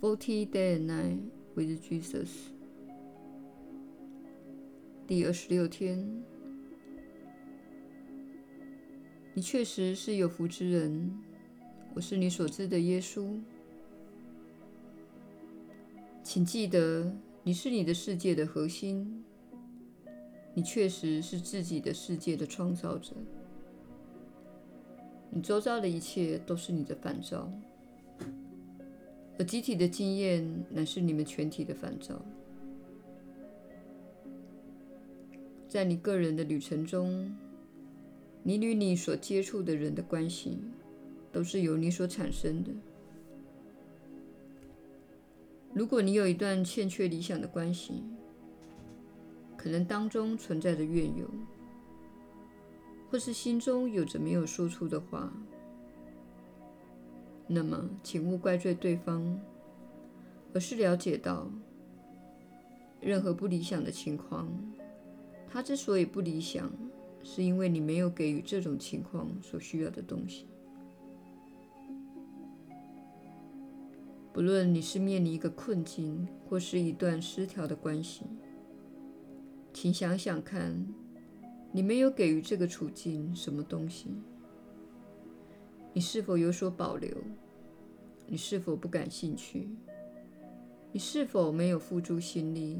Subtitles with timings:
[0.00, 1.20] Forty Day and Night
[1.54, 2.28] with Jesus。
[5.06, 6.24] 第二十六天，
[9.34, 11.12] 你确实是有福之人。
[11.94, 13.40] 我是你所知的耶稣。
[16.22, 17.10] 请记得，
[17.42, 19.24] 你是你的世界的核心。
[20.54, 23.14] 你确实是自己的世界的创造者。
[25.30, 27.50] 你周遭的一切都是你的反照，
[29.38, 32.20] 而集体的经验乃是你们全体的反照。
[35.68, 37.36] 在你个人的旅程中，
[38.42, 40.58] 你与你所接触的人的关系，
[41.30, 42.70] 都是由你所产生的。
[45.74, 48.02] 如果你有一段欠缺理想的关系，
[49.54, 51.28] 可能当中存在着怨尤，
[53.10, 55.32] 或是心中有着没有说出的话，
[57.46, 59.40] 那么请勿怪罪对方，
[60.52, 61.50] 而是了解到，
[63.00, 64.48] 任何不理想的情况，
[65.48, 66.70] 它之所以不理想，
[67.22, 70.46] 是因为你没有给予这种情况所需要的东西。
[74.32, 78.24] 不论你是面临一个困境，或是一段失调的关系，
[79.72, 80.86] 请想想看，
[81.76, 84.06] 你没有给予这个处境什么东西？
[85.92, 87.14] 你是否有所保留？
[88.26, 89.68] 你是否不感兴趣？
[90.90, 92.78] 你是否没有付诸心力？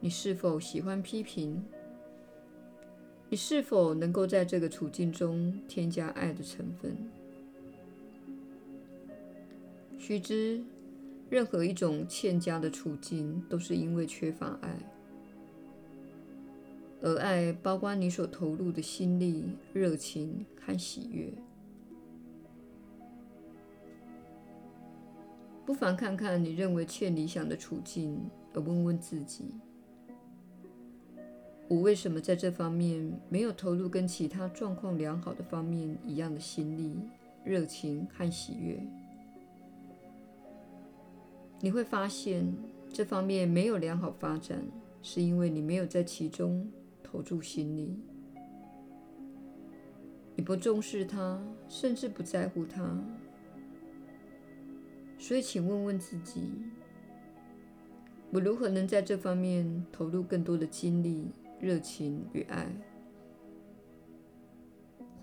[0.00, 1.62] 你是否喜欢批评？
[3.28, 6.96] 你是否能够在这个处境中添加爱的成分？
[9.98, 10.62] 须知，
[11.28, 14.78] 任何一种欠佳的处境，都是因为缺乏爱，
[17.02, 21.32] 而爱包括你所投入的心力、热情和喜悦。
[25.64, 28.18] 不妨看看你认为欠理想的处境，
[28.52, 29.44] 而问问自己：
[31.68, 36.96] 我为什么在这方面没有投入跟其他状况良好的方面一样的心力、
[37.44, 38.82] 热情和喜悦？
[41.60, 42.52] 你会发现，
[42.92, 44.60] 这方面没有良好发展，
[45.02, 46.66] 是因为你没有在其中
[47.10, 47.98] 投注心力，
[50.36, 53.02] 你不重视他，甚至不在乎他。
[55.18, 56.52] 所以，请问问自己：
[58.30, 62.68] 我如何能在这方面投入更多的精力、热情与爱？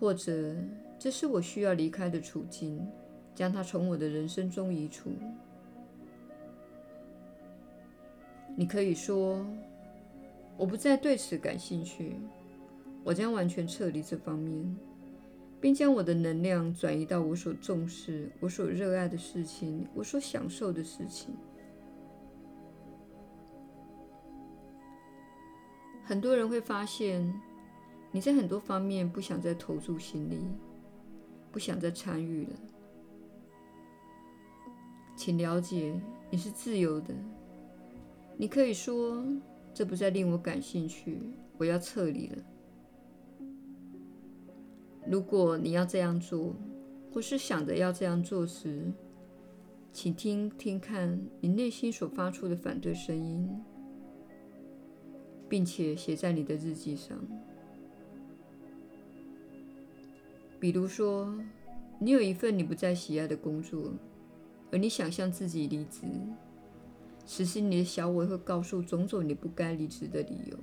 [0.00, 0.56] 或者，
[0.98, 2.84] 这是我需要离开的处境，
[3.32, 5.12] 将它从我的人生中移除？
[8.56, 9.46] 你可以说
[10.56, 12.16] ：“我不再对此感兴趣，
[13.04, 14.76] 我将完全撤离这方面，
[15.60, 21.34] 并将我的能量转移到我所重视、我所热爱的事情，我所享受的事情。”
[26.04, 27.34] 很多人会发现，
[28.12, 30.38] 你在很多方面不想再投注心力，
[31.50, 32.52] 不想再参与了。
[35.16, 36.00] 请了解，
[36.30, 37.12] 你是自由的。
[38.36, 39.24] 你可以说，
[39.76, 41.20] 这不再令我感兴趣，
[41.58, 42.36] 我要撤离了。
[45.06, 46.56] 如果你要这样做，
[47.12, 48.90] 或是想着要这样做时，
[49.92, 53.50] 请听听看你内心所发出的反对声音，
[55.46, 57.14] 并且写在你的日记上。
[60.58, 61.38] 比如说，
[61.98, 63.92] 你有一份你不再喜爱的工作，
[64.72, 66.06] 而你想象自己离职。
[67.26, 70.56] 此时，你的小我会告诉种种你不该离职的理由，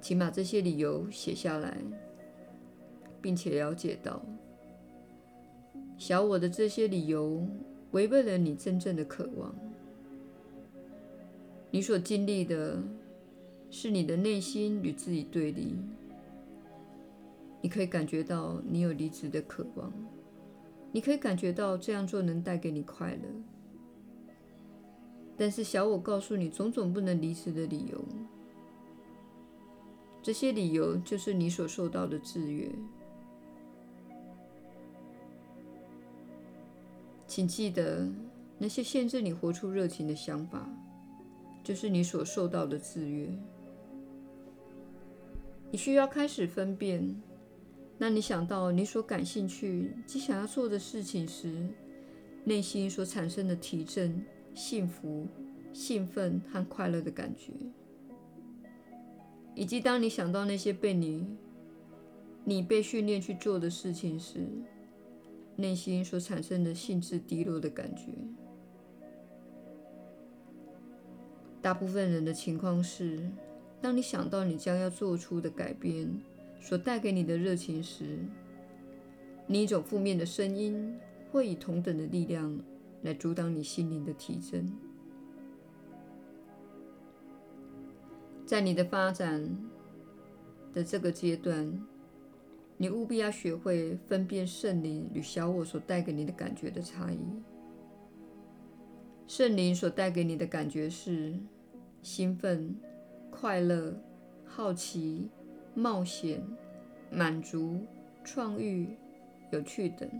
[0.00, 1.76] 请把这些理由写下来，
[3.20, 4.24] 并且了解到，
[5.98, 7.44] 小我的这些理由
[7.90, 9.52] 违背了你真正的渴望。
[11.72, 12.80] 你所经历的
[13.70, 15.74] 是你的内心与自己对立。
[17.60, 19.92] 你可以感觉到你有离职的渴望，
[20.92, 23.28] 你可以感觉到这样做能带给你快乐。
[25.40, 28.04] 但是小我告诉你种种不能离职的理由，
[30.22, 32.70] 这些理由就是你所受到的制约。
[37.26, 38.06] 请记得，
[38.58, 40.68] 那些限制你活出热情的想法，
[41.64, 43.26] 就是你所受到的制约。
[45.70, 47.18] 你需要开始分辨，
[47.98, 51.66] 当你想到你所感兴趣及想要做的事情时，
[52.44, 54.22] 内心所产生的提振。
[54.60, 55.26] 幸福、
[55.72, 57.50] 兴奋和快乐的感觉，
[59.54, 61.26] 以及当你想到那些被你、
[62.44, 64.46] 你被训练去做的事情时，
[65.56, 68.12] 内心所产生的兴致低落的感觉。
[71.62, 73.30] 大部分人的情况是，
[73.80, 76.06] 当你想到你将要做出的改变
[76.60, 78.18] 所带给你的热情时，
[79.46, 80.94] 你一种负面的声音
[81.32, 82.60] 会以同等的力量
[83.02, 84.72] 来阻挡你心灵的提升。
[88.44, 89.56] 在你的发展
[90.72, 91.80] 的这个阶段，
[92.76, 97.18] 你务必要学会分辨圣灵与小我所带给你的感觉的差异。
[99.28, 101.38] 圣灵所带给你的感觉是
[102.02, 102.74] 兴奋、
[103.30, 103.94] 快乐、
[104.44, 105.28] 好奇、
[105.74, 106.42] 冒险、
[107.12, 107.86] 满足、
[108.24, 108.88] 创意、
[109.52, 110.10] 有趣等。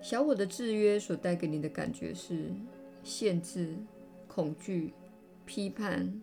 [0.00, 2.50] 小我的制约所带给你的感觉是
[3.02, 3.76] 限制、
[4.26, 4.92] 恐惧、
[5.44, 6.20] 批判、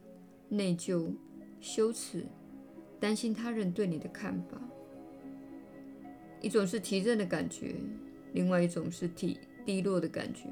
[0.50, 1.12] 内疚、
[1.62, 2.26] 羞耻。
[3.00, 4.60] 担心他人对你的看法，
[6.42, 7.76] 一种是提振的感觉，
[8.34, 10.48] 另外一种是体低落的感觉。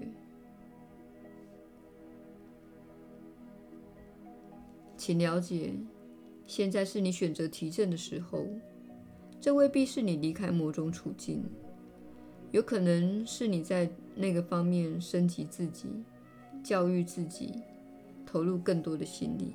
[4.95, 5.73] 请了解，
[6.45, 8.45] 现在是你选择提振的时候，
[9.41, 11.43] 这未必是你离开某种处境，
[12.51, 15.87] 有可能是你在那个方面升级自己、
[16.63, 17.61] 教育自己、
[18.25, 19.53] 投入更多的心力。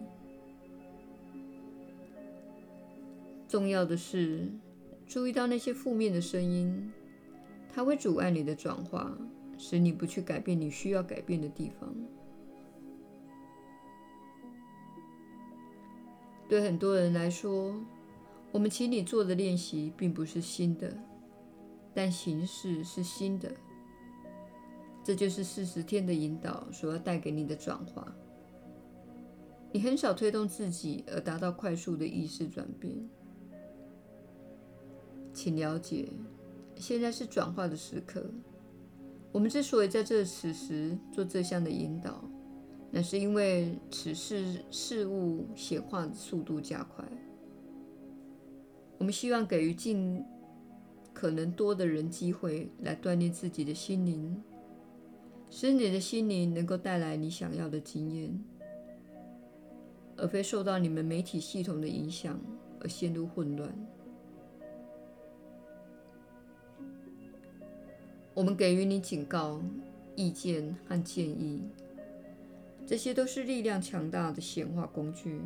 [3.49, 4.49] 重要的是，
[5.07, 6.93] 注意到那些负面的声音，
[7.73, 9.17] 它会阻碍你的转化，
[9.59, 11.93] 使你不去改变你需要改变的地方。
[16.49, 17.75] 对很多人来说，
[18.53, 20.97] 我们请你做的练习并不是新的，
[21.95, 23.51] 但形式是新的。
[25.03, 28.15] 这就是四十天的引导所要带给你的转化。
[29.73, 32.97] 你很少推动自己而达到快速的意识转变。
[35.33, 36.09] 请了解，
[36.77, 38.25] 现在是转化的时刻。
[39.33, 42.25] 我们之所以在这此时做这项的引导，
[42.91, 47.05] 那是因为此事事物显化的速度加快。
[48.99, 50.23] 我们希望给予尽
[51.13, 54.43] 可能多的人机会来锻炼自己的心灵，
[55.51, 58.45] 使你的心灵能够带来你想要的经验，
[60.17, 62.41] 而非受到你们媒体系统的影响
[62.81, 63.73] 而陷入混乱。
[68.33, 69.61] 我们给予你警告、
[70.15, 71.63] 意见和建议，
[72.87, 75.41] 这些都是力量强大的显化工具，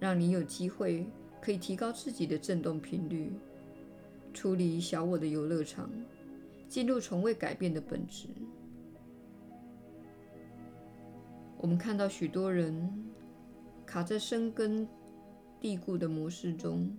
[0.00, 1.06] 让你有机会
[1.40, 3.30] 可以提高自己的振动频率，
[4.32, 5.90] 处理小我的游乐场，
[6.68, 8.28] 进入从未改变的本质。
[11.58, 12.92] 我们看到许多人
[13.86, 14.86] 卡在深根
[15.60, 16.90] 蒂固的模式中。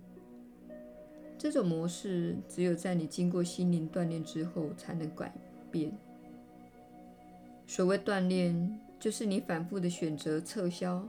[1.36, 5.34] 这种模式只有在你经过心灵锻炼之后才能改
[5.70, 5.92] 变。
[7.66, 11.06] 所谓锻炼，就是你反复的选择撤销、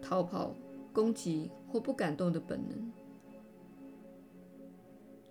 [0.00, 0.52] 逃跑、
[0.92, 2.92] 攻击或不感动的本能。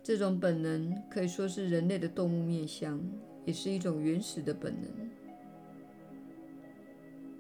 [0.08, 2.98] 这种本能可以说是人类的动物面向，
[3.44, 4.90] 也是一种原始的本能。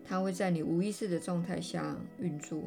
[0.03, 2.61] 它会在你无意识的状态下运作，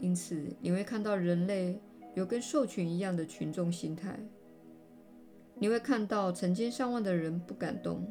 [0.00, 1.78] 因此你会看到人类。
[2.14, 4.18] 有跟兽群一样的群众心态，
[5.56, 8.02] 你会看到成千上万的人不敢动，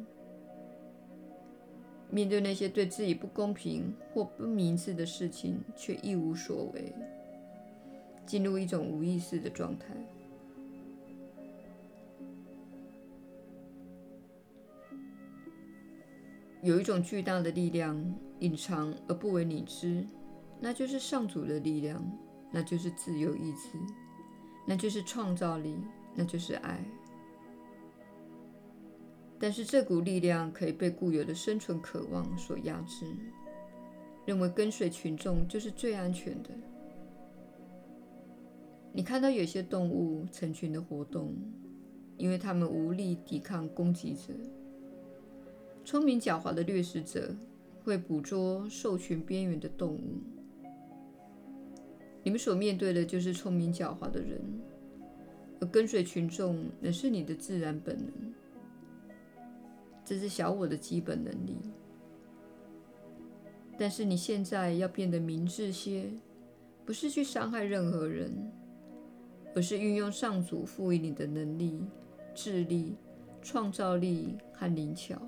[2.08, 6.94] 面对那些对自己不公平或不明智的事情却一无所为，
[8.28, 9.86] 进入一种无意识的状态。
[16.62, 18.00] 有一种巨大的力量
[18.38, 20.06] 隐藏而不为你知，
[20.60, 22.00] 那就是上主的力量。
[22.50, 23.78] 那就是自由意志，
[24.66, 25.76] 那就是创造力，
[26.14, 26.82] 那就是爱。
[29.38, 33.04] 但是这股力量可以被固有的生存渴望所压制，
[34.24, 36.48] 认为跟随群众就是最安全的。
[38.98, 41.32] 你看到有些动物成群的活动，
[42.16, 44.34] 因为它们无力抵抗攻击者。
[45.84, 47.32] 聪明狡猾的掠食者
[47.84, 50.18] 会捕捉兽群边缘的动物。
[52.24, 54.40] 你们所面对的就是聪明狡猾的人，
[55.60, 58.34] 而跟随群众乃是你的自然本能。
[60.04, 61.56] 这是小我的基本能力。
[63.78, 66.10] 但是你现在要变得明智些，
[66.84, 68.50] 不是去伤害任何人，
[69.58, 71.84] 而是运用上主赋予你的能力、
[72.32, 72.94] 智力、
[73.42, 75.20] 创造力和灵巧。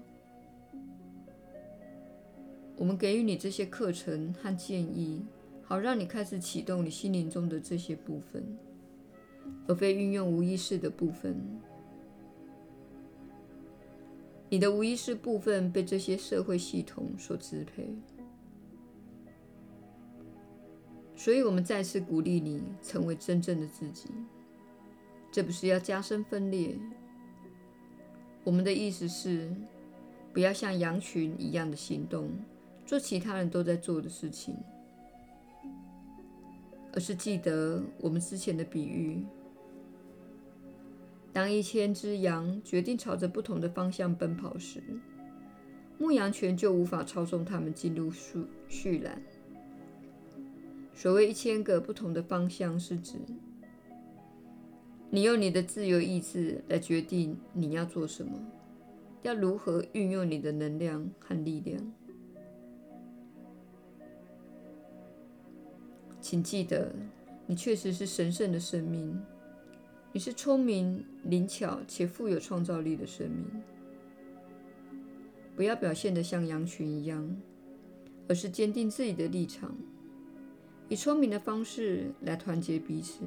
[2.76, 5.20] 我们给予你这些课程和建议。
[5.64, 8.56] 好，让你开始启动你心灵中的这些部分，
[9.66, 11.34] 而非运用无意识的部分。
[14.49, 17.92] 你的无意识部分被这些社会系统所支配，
[21.20, 24.08] 所以我们再次鼓励你成为真正的自己。
[25.30, 26.78] 这不是要加深分裂。
[28.42, 29.54] 我们的意思是，
[30.32, 32.30] 不要像羊群一样的行动，
[32.86, 34.56] 做其他人都在做的事情，
[36.94, 39.22] 而是记得我们之前的比喻。
[41.34, 44.82] 当一千只羊决定朝着不同的方向奔跑时，
[45.98, 49.20] 牧羊犬就无法操纵它们进入畜畜栏。
[51.00, 53.14] 所谓一千个不同的方向，是指
[55.09, 58.38] 你用你的自由意志来决定你要做什么，
[59.23, 61.80] 要如何运用你的能量和力量。
[66.21, 66.95] 请记得，
[67.47, 69.19] 你确实是神圣的生命。
[70.12, 73.47] 你是聪明、灵巧且富有创造力的生命。
[75.57, 77.40] 不要表现得像羊群一样，
[78.28, 79.75] 而是坚定自己的立场，
[80.90, 83.20] 以聪明的方式来团结彼此，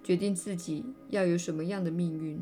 [0.00, 2.40] 决定自己要有什么样的命运。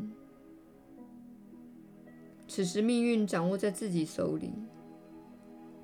[2.47, 4.53] 此时，命运掌握在自己手里，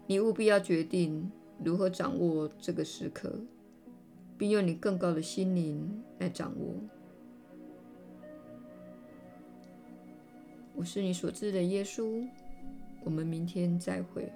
[0.07, 1.33] 你务必要决定
[1.65, 3.41] 如何掌握这个时刻，
[4.37, 6.75] 并用你更高的心灵来掌握。
[10.75, 12.29] 我是你所知的耶稣，
[13.03, 14.31] 我们明天再会。